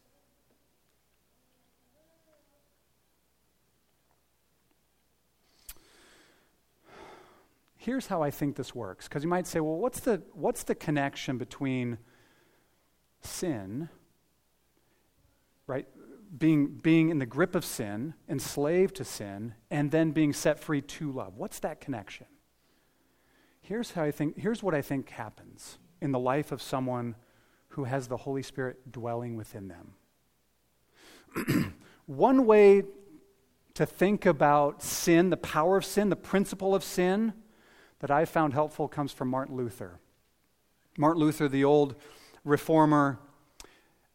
[7.89, 9.07] Here's how I think this works.
[9.07, 11.97] Because you might say, well, what's the, what's the connection between
[13.21, 13.89] sin,
[15.65, 15.87] right?
[16.37, 20.81] Being, being in the grip of sin, enslaved to sin, and then being set free
[20.81, 21.37] to love.
[21.37, 22.27] What's that connection?
[23.59, 27.15] Here's, how I think, here's what I think happens in the life of someone
[27.69, 29.95] who has the Holy Spirit dwelling within them.
[32.05, 32.83] One way
[33.73, 37.33] to think about sin, the power of sin, the principle of sin,
[37.99, 39.99] that I found helpful comes from Martin Luther.
[40.97, 41.95] Martin Luther, the old
[42.43, 43.19] reformer,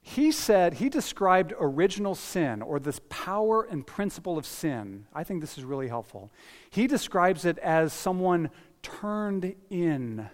[0.07, 5.07] he said, he described original sin or this power and principle of sin.
[5.15, 6.31] I think this is really helpful.
[6.69, 8.51] He describes it as someone
[8.83, 10.29] turned in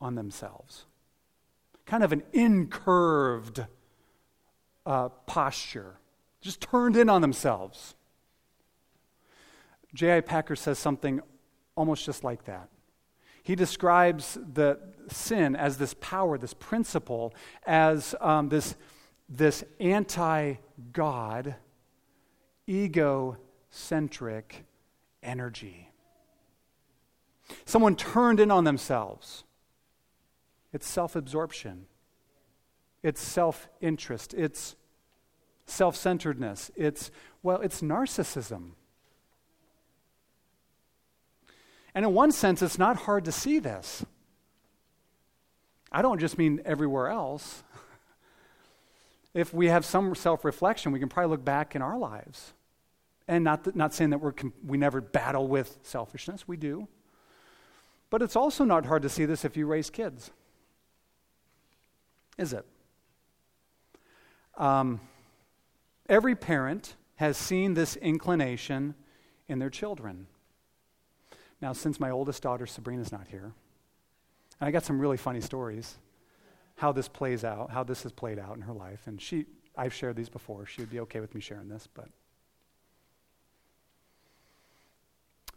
[0.00, 0.84] on themselves,
[1.86, 3.66] kind of an incurved
[4.84, 6.00] uh, posture,
[6.40, 7.94] just turned in on themselves.
[9.94, 10.22] J.I.
[10.22, 11.20] Packer says something
[11.78, 12.68] almost just like that.
[13.44, 17.32] He describes the sin as this power, this principle,
[17.66, 18.74] as um, this,
[19.28, 20.54] this anti
[20.92, 21.54] God,
[22.66, 24.64] ego-centric
[25.22, 25.88] energy.
[27.64, 29.44] Someone turned in on themselves.
[30.72, 31.86] It's self absorption,
[33.02, 34.74] it's self interest, it's
[35.64, 37.10] self centeredness, it's,
[37.42, 38.72] well, it's narcissism.
[41.98, 44.06] And in one sense, it's not hard to see this.
[45.90, 47.64] I don't just mean everywhere else.
[49.34, 52.52] if we have some self reflection, we can probably look back in our lives
[53.26, 54.32] And not, that, not saying that we're,
[54.64, 56.86] we never battle with selfishness, we do.
[58.10, 60.30] But it's also not hard to see this if you raise kids.
[62.38, 62.64] Is it?
[64.56, 65.00] Um,
[66.08, 68.94] every parent has seen this inclination
[69.48, 70.28] in their children.
[71.60, 73.52] Now, since my oldest daughter, Sabrina's not here,
[74.60, 75.96] and I got some really funny stories
[76.78, 79.00] how this plays out, how this has played out in her life.
[79.06, 80.64] And she, I've shared these before.
[80.64, 82.08] She would be okay with me sharing this, but.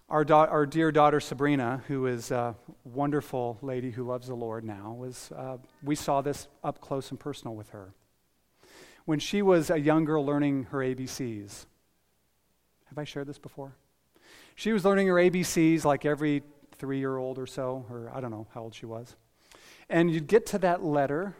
[0.09, 4.63] Our, da- our dear daughter Sabrina, who is a wonderful lady who loves the Lord
[4.63, 7.93] now, was, uh, we saw this up close and personal with her.
[9.05, 11.65] When she was a young girl learning her ABCs,
[12.89, 13.75] have I shared this before?
[14.55, 16.43] She was learning her ABCs like every
[16.75, 19.15] three year old or so, or I don't know how old she was.
[19.89, 21.35] And you'd get to that letter,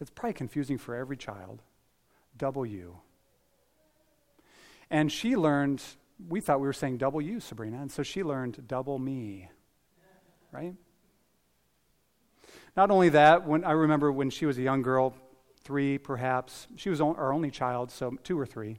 [0.00, 1.62] it's probably confusing for every child
[2.38, 2.96] W.
[4.90, 5.82] And she learned,
[6.28, 9.48] we thought we were saying double you, Sabrina, and so she learned double me,
[10.50, 10.74] right?
[12.76, 15.14] Not only that, when I remember when she was a young girl,
[15.64, 16.66] three perhaps.
[16.76, 18.78] She was our only child, so two or three.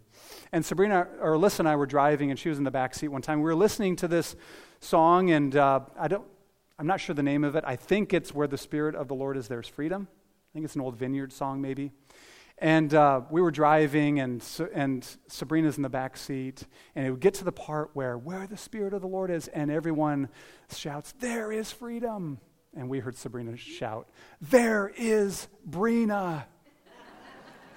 [0.52, 3.08] And Sabrina, or Alyssa and I were driving, and she was in the back seat
[3.08, 3.40] one time.
[3.40, 4.36] We were listening to this
[4.80, 6.26] song, and uh, I don't,
[6.78, 7.64] I'm not sure the name of it.
[7.66, 10.08] I think it's Where the Spirit of the Lord is, There's Freedom.
[10.12, 11.92] I think it's an old vineyard song, maybe.
[12.60, 14.44] And uh, we were driving, and,
[14.74, 16.66] and Sabrina's in the back seat,
[16.96, 19.48] and it would get to the part where, where the Spirit of the Lord is,
[19.48, 20.30] and everyone
[20.74, 22.40] shouts, There is freedom.
[22.76, 24.10] And we heard Sabrina shout,
[24.42, 26.46] There is Brina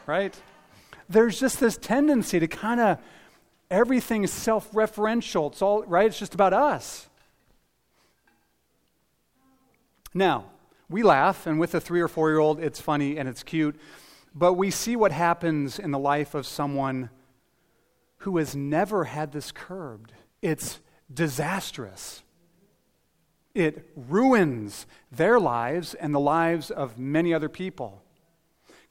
[0.06, 0.34] right?
[1.08, 2.98] There's just this tendency to kind of,
[3.70, 5.52] everything is self referential.
[5.52, 6.06] It's all, right?
[6.06, 7.08] It's just about us.
[10.14, 10.46] Now,
[10.88, 13.76] we laugh, and with a three or four year old, it's funny and it's cute,
[14.34, 17.10] but we see what happens in the life of someone
[18.18, 20.12] who has never had this curbed.
[20.42, 20.80] It's
[21.12, 22.22] disastrous.
[23.54, 28.02] It ruins their lives and the lives of many other people.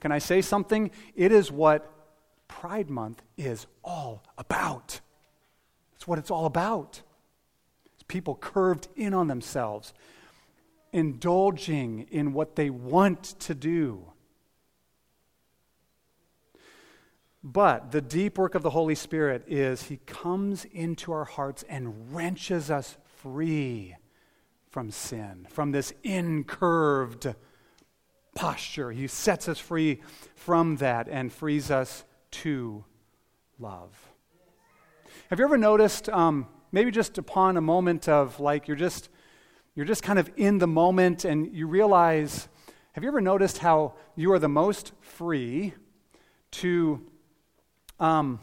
[0.05, 0.91] Can I say something?
[1.15, 1.91] It is what
[2.47, 5.01] Pride Month is all about.
[5.95, 7.01] It's what it's all about.
[7.95, 9.95] It's people curved in on themselves,
[10.93, 14.05] indulging in what they want to do.
[17.43, 22.13] But the deep work of the Holy Spirit is He comes into our hearts and
[22.13, 23.95] wrenches us free
[24.69, 27.33] from sin, from this incurved
[28.35, 28.91] posture.
[28.91, 30.01] He sets us free
[30.35, 32.83] from that and frees us to
[33.57, 33.97] love.
[35.29, 39.09] Have you ever noticed, um, maybe just upon a moment of like you're just
[39.75, 42.47] you're just kind of in the moment and you realize
[42.93, 45.73] have you ever noticed how you are the most free
[46.51, 47.01] to
[47.99, 48.39] um,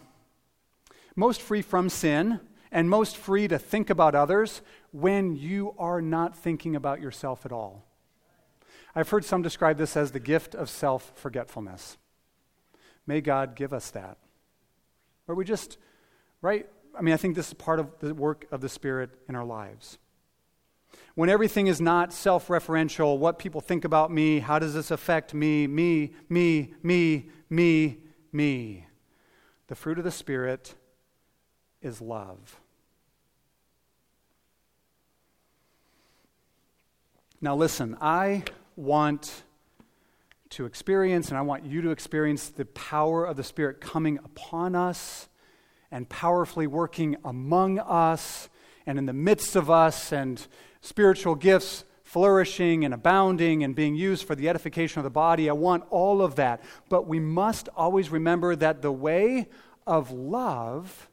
[1.14, 6.37] most free from sin and most free to think about others when you are not
[6.37, 7.87] thinking about yourself at all
[8.94, 11.96] I've heard some describe this as the gift of self forgetfulness.
[13.07, 14.18] May God give us that.
[15.26, 15.78] Where we just,
[16.40, 16.68] right?
[16.96, 19.44] I mean, I think this is part of the work of the Spirit in our
[19.44, 19.98] lives.
[21.14, 25.33] When everything is not self referential, what people think about me, how does this affect
[25.33, 27.98] me, me, me, me, me, me,
[28.31, 28.87] me.
[29.68, 30.74] The fruit of the Spirit
[31.81, 32.61] is love.
[37.40, 38.44] Now, listen, I
[38.77, 39.45] want
[40.51, 44.75] to experience, and I want you to experience the power of the Spirit coming upon
[44.75, 45.29] us
[45.91, 48.49] and powerfully working among us
[48.87, 50.45] and in the midst of us, and
[50.81, 55.49] spiritual gifts flourishing and abounding and being used for the edification of the body.
[55.49, 56.63] I want all of that.
[56.91, 59.49] But we must always remember that the way
[59.87, 61.09] of love,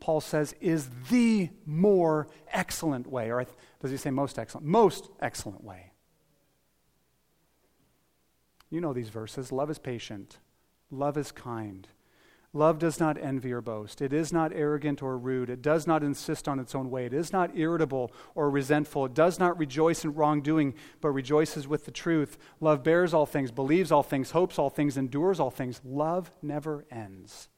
[0.00, 3.30] Paul says, is the more excellent way.
[3.30, 3.46] Or
[3.80, 4.66] does he say most excellent?
[4.66, 5.89] Most excellent way.
[8.70, 9.52] You know these verses.
[9.52, 10.38] Love is patient,
[10.90, 11.88] love is kind.
[12.52, 14.02] Love does not envy or boast.
[14.02, 15.48] It is not arrogant or rude.
[15.50, 17.06] It does not insist on its own way.
[17.06, 19.06] It is not irritable or resentful.
[19.06, 22.38] It does not rejoice in wrongdoing, but rejoices with the truth.
[22.60, 25.80] Love bears all things, believes all things, hopes all things, endures all things.
[25.84, 27.48] Love never ends.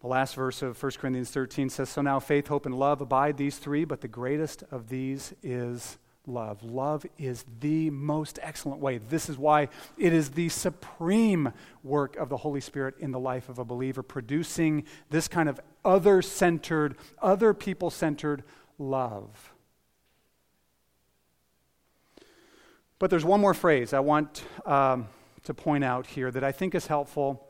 [0.00, 3.38] The last verse of 1 Corinthians 13 says So now faith, hope, and love abide,
[3.38, 6.62] these three, but the greatest of these is love.
[6.62, 8.98] Love is the most excellent way.
[8.98, 9.68] This is why
[9.98, 11.52] it is the supreme
[11.82, 15.60] work of the Holy Spirit in the life of a believer, producing this kind of
[15.84, 18.42] other centered, other people centered
[18.78, 19.52] love.
[22.98, 25.08] But there's one more phrase I want um,
[25.44, 27.46] to point out here that I think is helpful.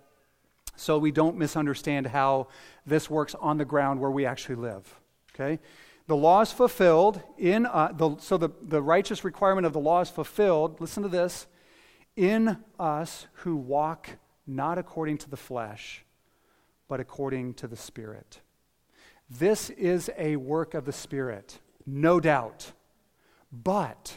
[0.76, 2.46] so we don't misunderstand how
[2.86, 5.00] this works on the ground where we actually live.
[5.34, 5.58] Okay?
[6.10, 10.00] The law is fulfilled in, uh, the, so the, the righteous requirement of the law
[10.00, 11.46] is fulfilled, listen to this,
[12.16, 16.04] in us who walk not according to the flesh,
[16.88, 18.40] but according to the Spirit.
[19.30, 22.72] This is a work of the Spirit, no doubt.
[23.52, 24.16] But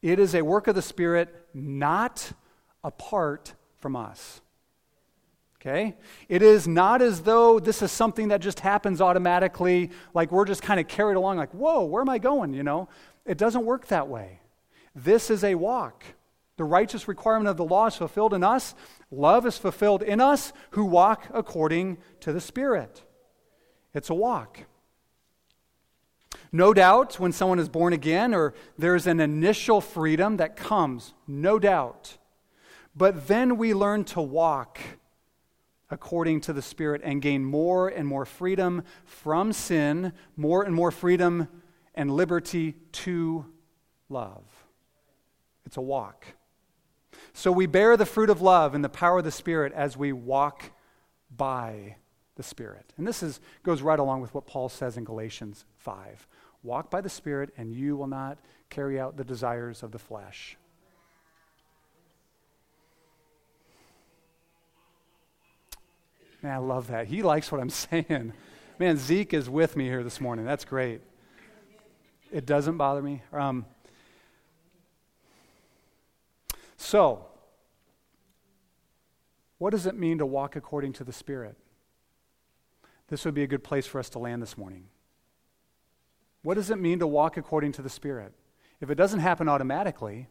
[0.00, 2.32] it is a work of the Spirit not
[2.82, 4.40] apart from us.
[5.62, 5.94] Okay?
[6.28, 10.60] It is not as though this is something that just happens automatically, like we're just
[10.60, 12.52] kind of carried along, like, whoa, where am I going?
[12.52, 12.88] You know?
[13.24, 14.40] It doesn't work that way.
[14.96, 16.04] This is a walk.
[16.56, 18.74] The righteous requirement of the law is fulfilled in us.
[19.12, 23.04] Love is fulfilled in us who walk according to the Spirit.
[23.94, 24.64] It's a walk.
[26.50, 31.58] No doubt, when someone is born again, or there's an initial freedom that comes, no
[31.58, 32.18] doubt.
[32.96, 34.78] But then we learn to walk
[35.92, 40.90] according to the Spirit and gain more and more freedom from sin, more and more
[40.90, 41.46] freedom
[41.94, 43.44] and liberty to
[44.08, 44.42] love.
[45.66, 46.26] It's a walk.
[47.34, 50.12] So we bear the fruit of love and the power of the Spirit as we
[50.12, 50.70] walk
[51.30, 51.96] by
[52.36, 52.94] the Spirit.
[52.96, 56.26] And this is, goes right along with what Paul says in Galatians 5.
[56.62, 58.38] Walk by the Spirit, and you will not
[58.70, 60.56] carry out the desires of the flesh.
[66.42, 67.06] Man, I love that.
[67.06, 68.32] He likes what I'm saying.
[68.78, 70.44] Man, Zeke is with me here this morning.
[70.44, 71.00] That's great.
[72.32, 73.22] It doesn't bother me.
[73.32, 73.64] Um,
[76.76, 77.26] so,
[79.58, 81.56] what does it mean to walk according to the Spirit?
[83.08, 84.86] This would be a good place for us to land this morning.
[86.42, 88.32] What does it mean to walk according to the Spirit?
[88.80, 90.28] If it doesn't happen automatically,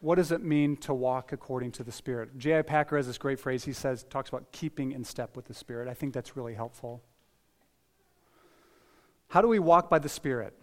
[0.00, 2.38] what does it mean to walk according to the Spirit?
[2.38, 2.62] J.I.
[2.62, 3.64] Packer has this great phrase.
[3.64, 5.88] He says, talks about keeping in step with the Spirit.
[5.88, 7.02] I think that's really helpful.
[9.28, 10.54] How do we walk by the Spirit?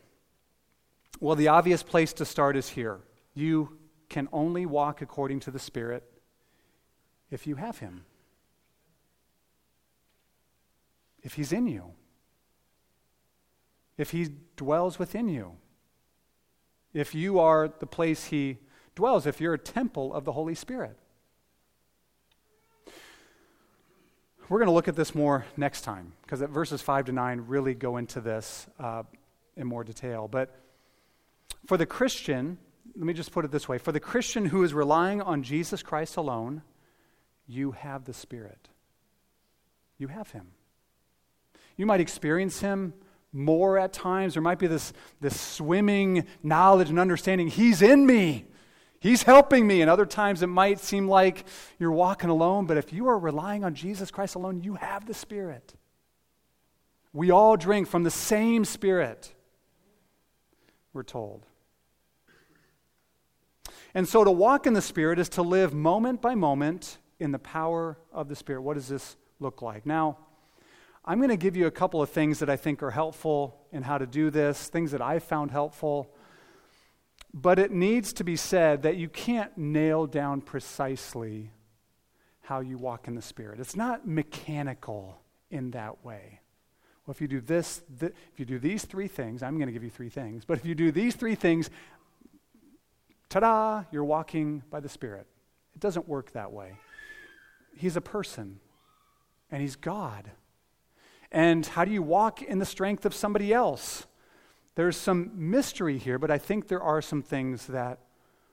[1.19, 2.99] Well, the obvious place to start is here.
[3.33, 3.77] You
[4.09, 6.03] can only walk according to the Spirit
[7.29, 8.05] if you have Him,
[11.21, 11.91] if He's in you,
[13.97, 15.57] if He dwells within you,
[16.93, 18.57] if you are the place He
[18.97, 20.97] dwells, if you're a temple of the Holy Spirit.
[24.49, 27.73] We're going to look at this more next time because verses 5 to 9 really
[27.73, 29.03] go into this uh,
[29.55, 30.27] in more detail.
[30.27, 30.55] But
[31.65, 32.57] for the Christian,
[32.95, 35.83] let me just put it this way for the Christian who is relying on Jesus
[35.83, 36.63] Christ alone,
[37.45, 38.69] you have the Spirit.
[39.99, 40.47] You have Him.
[41.75, 42.93] You might experience Him
[43.31, 44.33] more at times.
[44.33, 44.91] There might be this,
[45.21, 47.47] this swimming knowledge and understanding.
[47.47, 48.45] He's in me.
[48.99, 49.81] He's helping me.
[49.81, 51.45] And other times it might seem like
[51.79, 55.13] you're walking alone, but if you are relying on Jesus Christ alone, you have the
[55.13, 55.75] Spirit.
[57.13, 59.33] We all drink from the same Spirit,
[60.93, 61.45] we're told.
[63.93, 67.39] And so to walk in the Spirit is to live moment by moment in the
[67.39, 68.61] power of the Spirit.
[68.61, 69.85] What does this look like?
[69.85, 70.17] Now,
[71.03, 73.81] I'm going to give you a couple of things that I think are helpful in
[73.81, 76.13] how to do this, things that I've found helpful.
[77.39, 81.51] But it needs to be said that you can't nail down precisely
[82.41, 83.59] how you walk in the Spirit.
[83.59, 85.19] It's not mechanical
[85.51, 86.39] in that way.
[87.05, 89.71] Well, if you do this, th- if you do these three things, I'm going to
[89.71, 91.69] give you three things, but if you do these three things,
[93.29, 95.27] ta da, you're walking by the Spirit.
[95.75, 96.73] It doesn't work that way.
[97.75, 98.59] He's a person,
[99.51, 100.31] and He's God.
[101.31, 104.07] And how do you walk in the strength of somebody else?
[104.77, 107.97] There's some mystery here, but I think there are some things that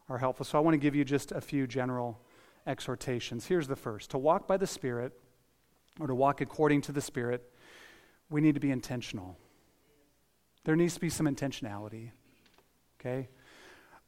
[0.09, 0.47] are helpful.
[0.47, 2.18] So I want to give you just a few general
[2.66, 3.45] exhortations.
[3.45, 5.12] Here's the first To walk by the Spirit,
[6.01, 7.43] or to walk according to the Spirit,
[8.31, 9.37] we need to be intentional.
[10.64, 12.12] There needs to be some intentionality,
[12.99, 13.29] okay?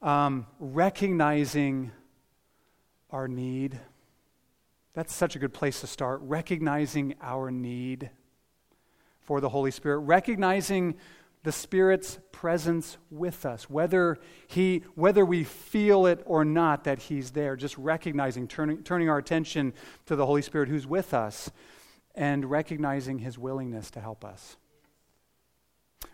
[0.01, 1.91] Um, recognizing
[3.11, 3.79] our need.
[4.95, 6.21] That's such a good place to start.
[6.23, 8.09] Recognizing our need
[9.21, 9.99] for the Holy Spirit.
[9.99, 10.97] Recognizing
[11.47, 14.19] the Spirit's presence with us, whether,
[14.49, 19.19] he, whether we feel it or not that He's there, just recognizing, turning, turning our
[19.19, 19.73] attention
[20.07, 21.49] to the Holy Spirit who's with us,
[22.17, 24.57] and recognizing His willingness to help us.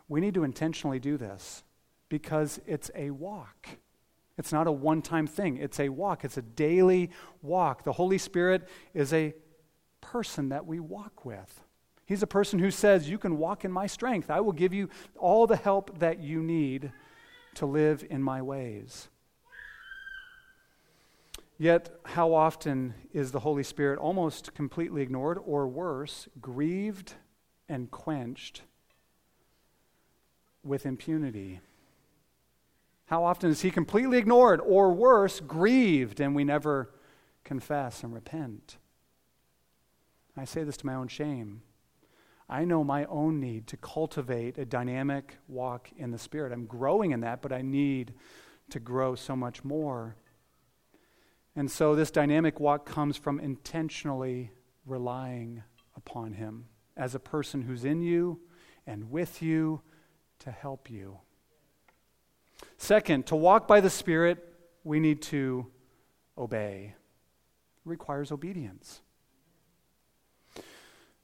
[0.06, 1.64] We need to intentionally do this
[2.10, 3.68] because it's a walk.
[4.36, 7.08] It's not a one time thing, it's a walk, it's a daily
[7.40, 7.84] walk.
[7.84, 9.32] The Holy Spirit is a
[10.02, 11.64] person that we walk with.
[12.12, 14.30] He's a person who says, You can walk in my strength.
[14.30, 16.92] I will give you all the help that you need
[17.54, 19.08] to live in my ways.
[21.56, 27.14] Yet, how often is the Holy Spirit almost completely ignored, or worse, grieved
[27.66, 28.60] and quenched
[30.62, 31.60] with impunity?
[33.06, 36.90] How often is He completely ignored, or worse, grieved, and we never
[37.42, 38.76] confess and repent?
[40.36, 41.62] I say this to my own shame.
[42.48, 46.52] I know my own need to cultivate a dynamic walk in the Spirit.
[46.52, 48.14] I'm growing in that, but I need
[48.70, 50.16] to grow so much more.
[51.54, 54.50] And so this dynamic walk comes from intentionally
[54.86, 55.62] relying
[55.96, 56.66] upon Him
[56.96, 58.40] as a person who's in you
[58.86, 59.82] and with you
[60.40, 61.18] to help you.
[62.76, 64.38] Second, to walk by the Spirit,
[64.84, 65.66] we need to
[66.36, 66.94] obey.
[66.94, 69.00] It requires obedience.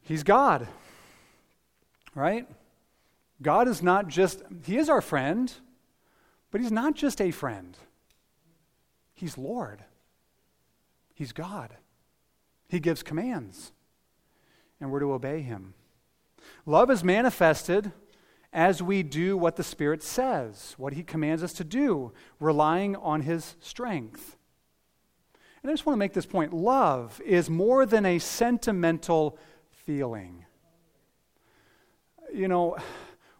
[0.01, 0.69] He's God
[2.19, 2.47] right?
[3.41, 5.53] God is not just, He is our friend,
[6.51, 7.77] but He's not just a friend.
[9.15, 9.85] He's Lord.
[11.15, 11.75] He's God.
[12.69, 13.73] He gives commands,
[14.81, 15.75] and we're to obey Him.
[16.67, 17.93] Love is manifested
[18.53, 23.23] as we do what the Spirit says, what He commands us to do, relying on
[23.23, 24.37] His strength.
[25.63, 29.39] And I just want to make this point love is more than a sentimental
[29.71, 30.45] feeling
[32.33, 32.77] you know,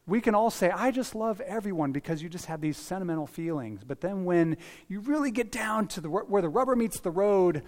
[0.07, 3.85] we can all say, I just love everyone because you just have these sentimental feelings.
[3.85, 4.57] But then when
[4.89, 7.63] you really get down to the, where the rubber meets the road,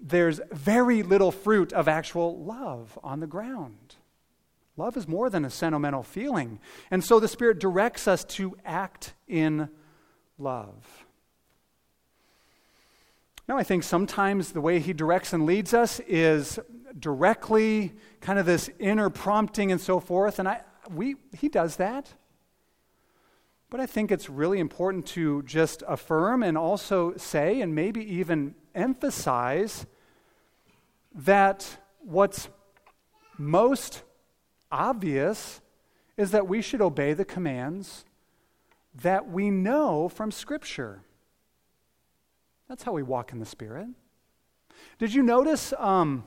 [0.00, 3.96] there's very little fruit of actual love on the ground.
[4.76, 6.58] Love is more than a sentimental feeling.
[6.90, 9.68] And so the Spirit directs us to act in
[10.38, 11.01] love.
[13.52, 16.58] Now, I think sometimes the way He directs and leads us is
[16.98, 17.92] directly,
[18.22, 20.38] kind of this inner prompting and so forth.
[20.38, 22.14] And I, we, he does that.
[23.68, 28.54] But I think it's really important to just affirm and also say, and maybe even
[28.74, 29.84] emphasize,
[31.14, 32.48] that what's
[33.36, 34.02] most
[34.70, 35.60] obvious
[36.16, 38.06] is that we should obey the commands
[38.94, 41.02] that we know from Scripture.
[42.72, 43.86] That's how we walk in the Spirit.
[44.98, 46.24] Did you notice um,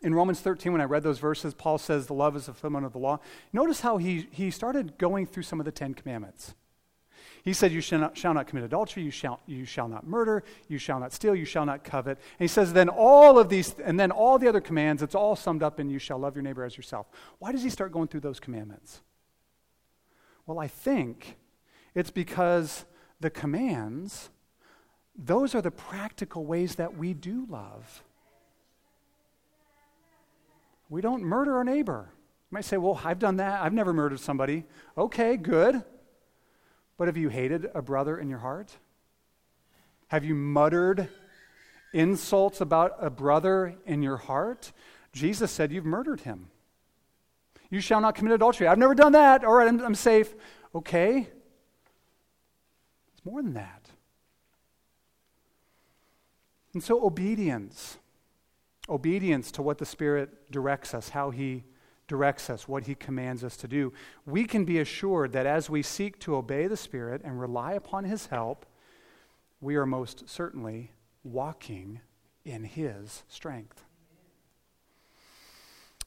[0.00, 2.86] in Romans 13, when I read those verses, Paul says the love is the fulfillment
[2.86, 3.20] of the law.
[3.52, 6.54] Notice how he, he started going through some of the Ten Commandments.
[7.42, 10.44] He said, You shall not, shall not commit adultery, you shall, you shall not murder,
[10.66, 12.16] you shall not steal, you shall not covet.
[12.16, 15.36] And he says, Then all of these, and then all the other commands, it's all
[15.36, 17.06] summed up in you shall love your neighbor as yourself.
[17.38, 19.02] Why does he start going through those commandments?
[20.46, 21.36] Well, I think
[21.94, 22.86] it's because
[23.20, 24.30] the commands,
[25.18, 28.04] those are the practical ways that we do love.
[30.88, 32.08] We don't murder our neighbor.
[32.10, 33.60] You might say, well, I've done that.
[33.60, 34.64] I've never murdered somebody.
[34.96, 35.82] Okay, good.
[36.96, 38.72] But have you hated a brother in your heart?
[40.06, 41.08] Have you muttered
[41.92, 44.72] insults about a brother in your heart?
[45.12, 46.48] Jesus said you've murdered him.
[47.70, 48.66] You shall not commit adultery.
[48.66, 49.44] I've never done that.
[49.44, 50.34] All right, I'm, I'm safe.
[50.74, 51.28] Okay.
[53.12, 53.77] It's more than that.
[56.74, 57.98] And so, obedience
[58.88, 61.64] obedience to what the Spirit directs us, how He
[62.06, 63.92] directs us, what He commands us to do,
[64.24, 68.04] we can be assured that as we seek to obey the Spirit and rely upon
[68.04, 68.64] His help,
[69.60, 70.92] we are most certainly
[71.22, 72.00] walking
[72.44, 73.84] in His strength.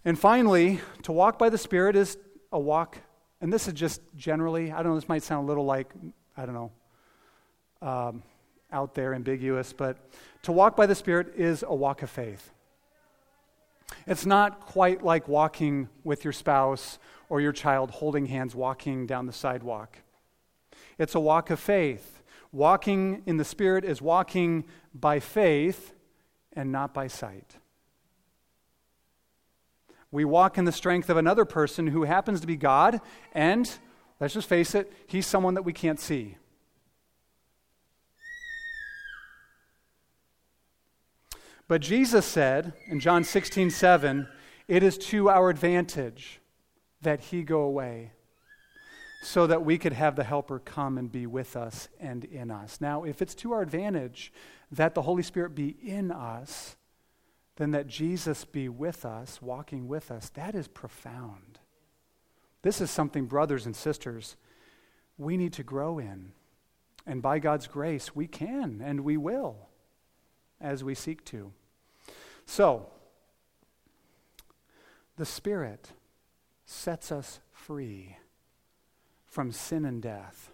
[0.04, 2.18] And finally, to walk by the Spirit is
[2.52, 2.98] a walk,
[3.40, 5.92] and this is just generally, I don't know, this might sound a little like,
[6.36, 6.72] I don't know,
[7.88, 8.24] um,
[8.72, 9.98] out there, ambiguous, but
[10.44, 12.52] to walk by the Spirit is a walk of faith.
[14.08, 16.98] It's not quite like walking with your spouse
[17.30, 19.98] or your child holding hands walking down the sidewalk.
[20.98, 22.22] It's a walk of faith.
[22.52, 25.94] Walking in the Spirit is walking by faith
[26.54, 27.58] and not by sight.
[30.12, 33.00] We walk in the strength of another person who happens to be God,
[33.34, 33.72] and
[34.20, 36.36] let's just face it, he's someone that we can't see.
[41.72, 44.28] But Jesus said in John 16, 7,
[44.68, 46.42] it is to our advantage
[47.02, 48.12] that he go away
[49.24, 52.82] so that we could have the helper come and be with us and in us.
[52.82, 54.34] Now, if it's to our advantage
[54.70, 56.76] that the Holy Spirit be in us,
[57.56, 61.60] then that Jesus be with us, walking with us, that is profound.
[62.64, 64.36] This is something, brothers and sisters,
[65.18, 66.34] we need to grow in.
[67.08, 69.70] And by God's grace, we can and we will
[70.60, 71.54] as we seek to.
[72.46, 72.88] So,
[75.18, 75.92] the Spirit
[76.66, 78.18] sets us free
[79.26, 80.52] from sin and death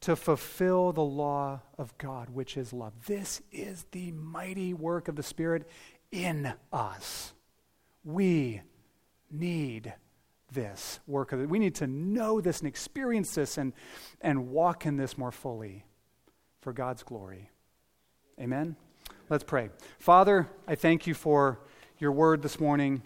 [0.00, 2.92] to fulfill the law of God, which is love.
[3.06, 5.68] This is the mighty work of the Spirit
[6.12, 7.32] in us.
[8.04, 8.62] We
[9.30, 9.92] need
[10.52, 11.48] this work of it.
[11.48, 13.72] We need to know this and experience this and,
[14.20, 15.84] and walk in this more fully
[16.60, 17.50] for God's glory.
[18.40, 18.76] Amen?
[19.30, 19.68] Let's pray.
[19.98, 21.58] Father, I thank you for
[21.98, 23.02] your word this morning.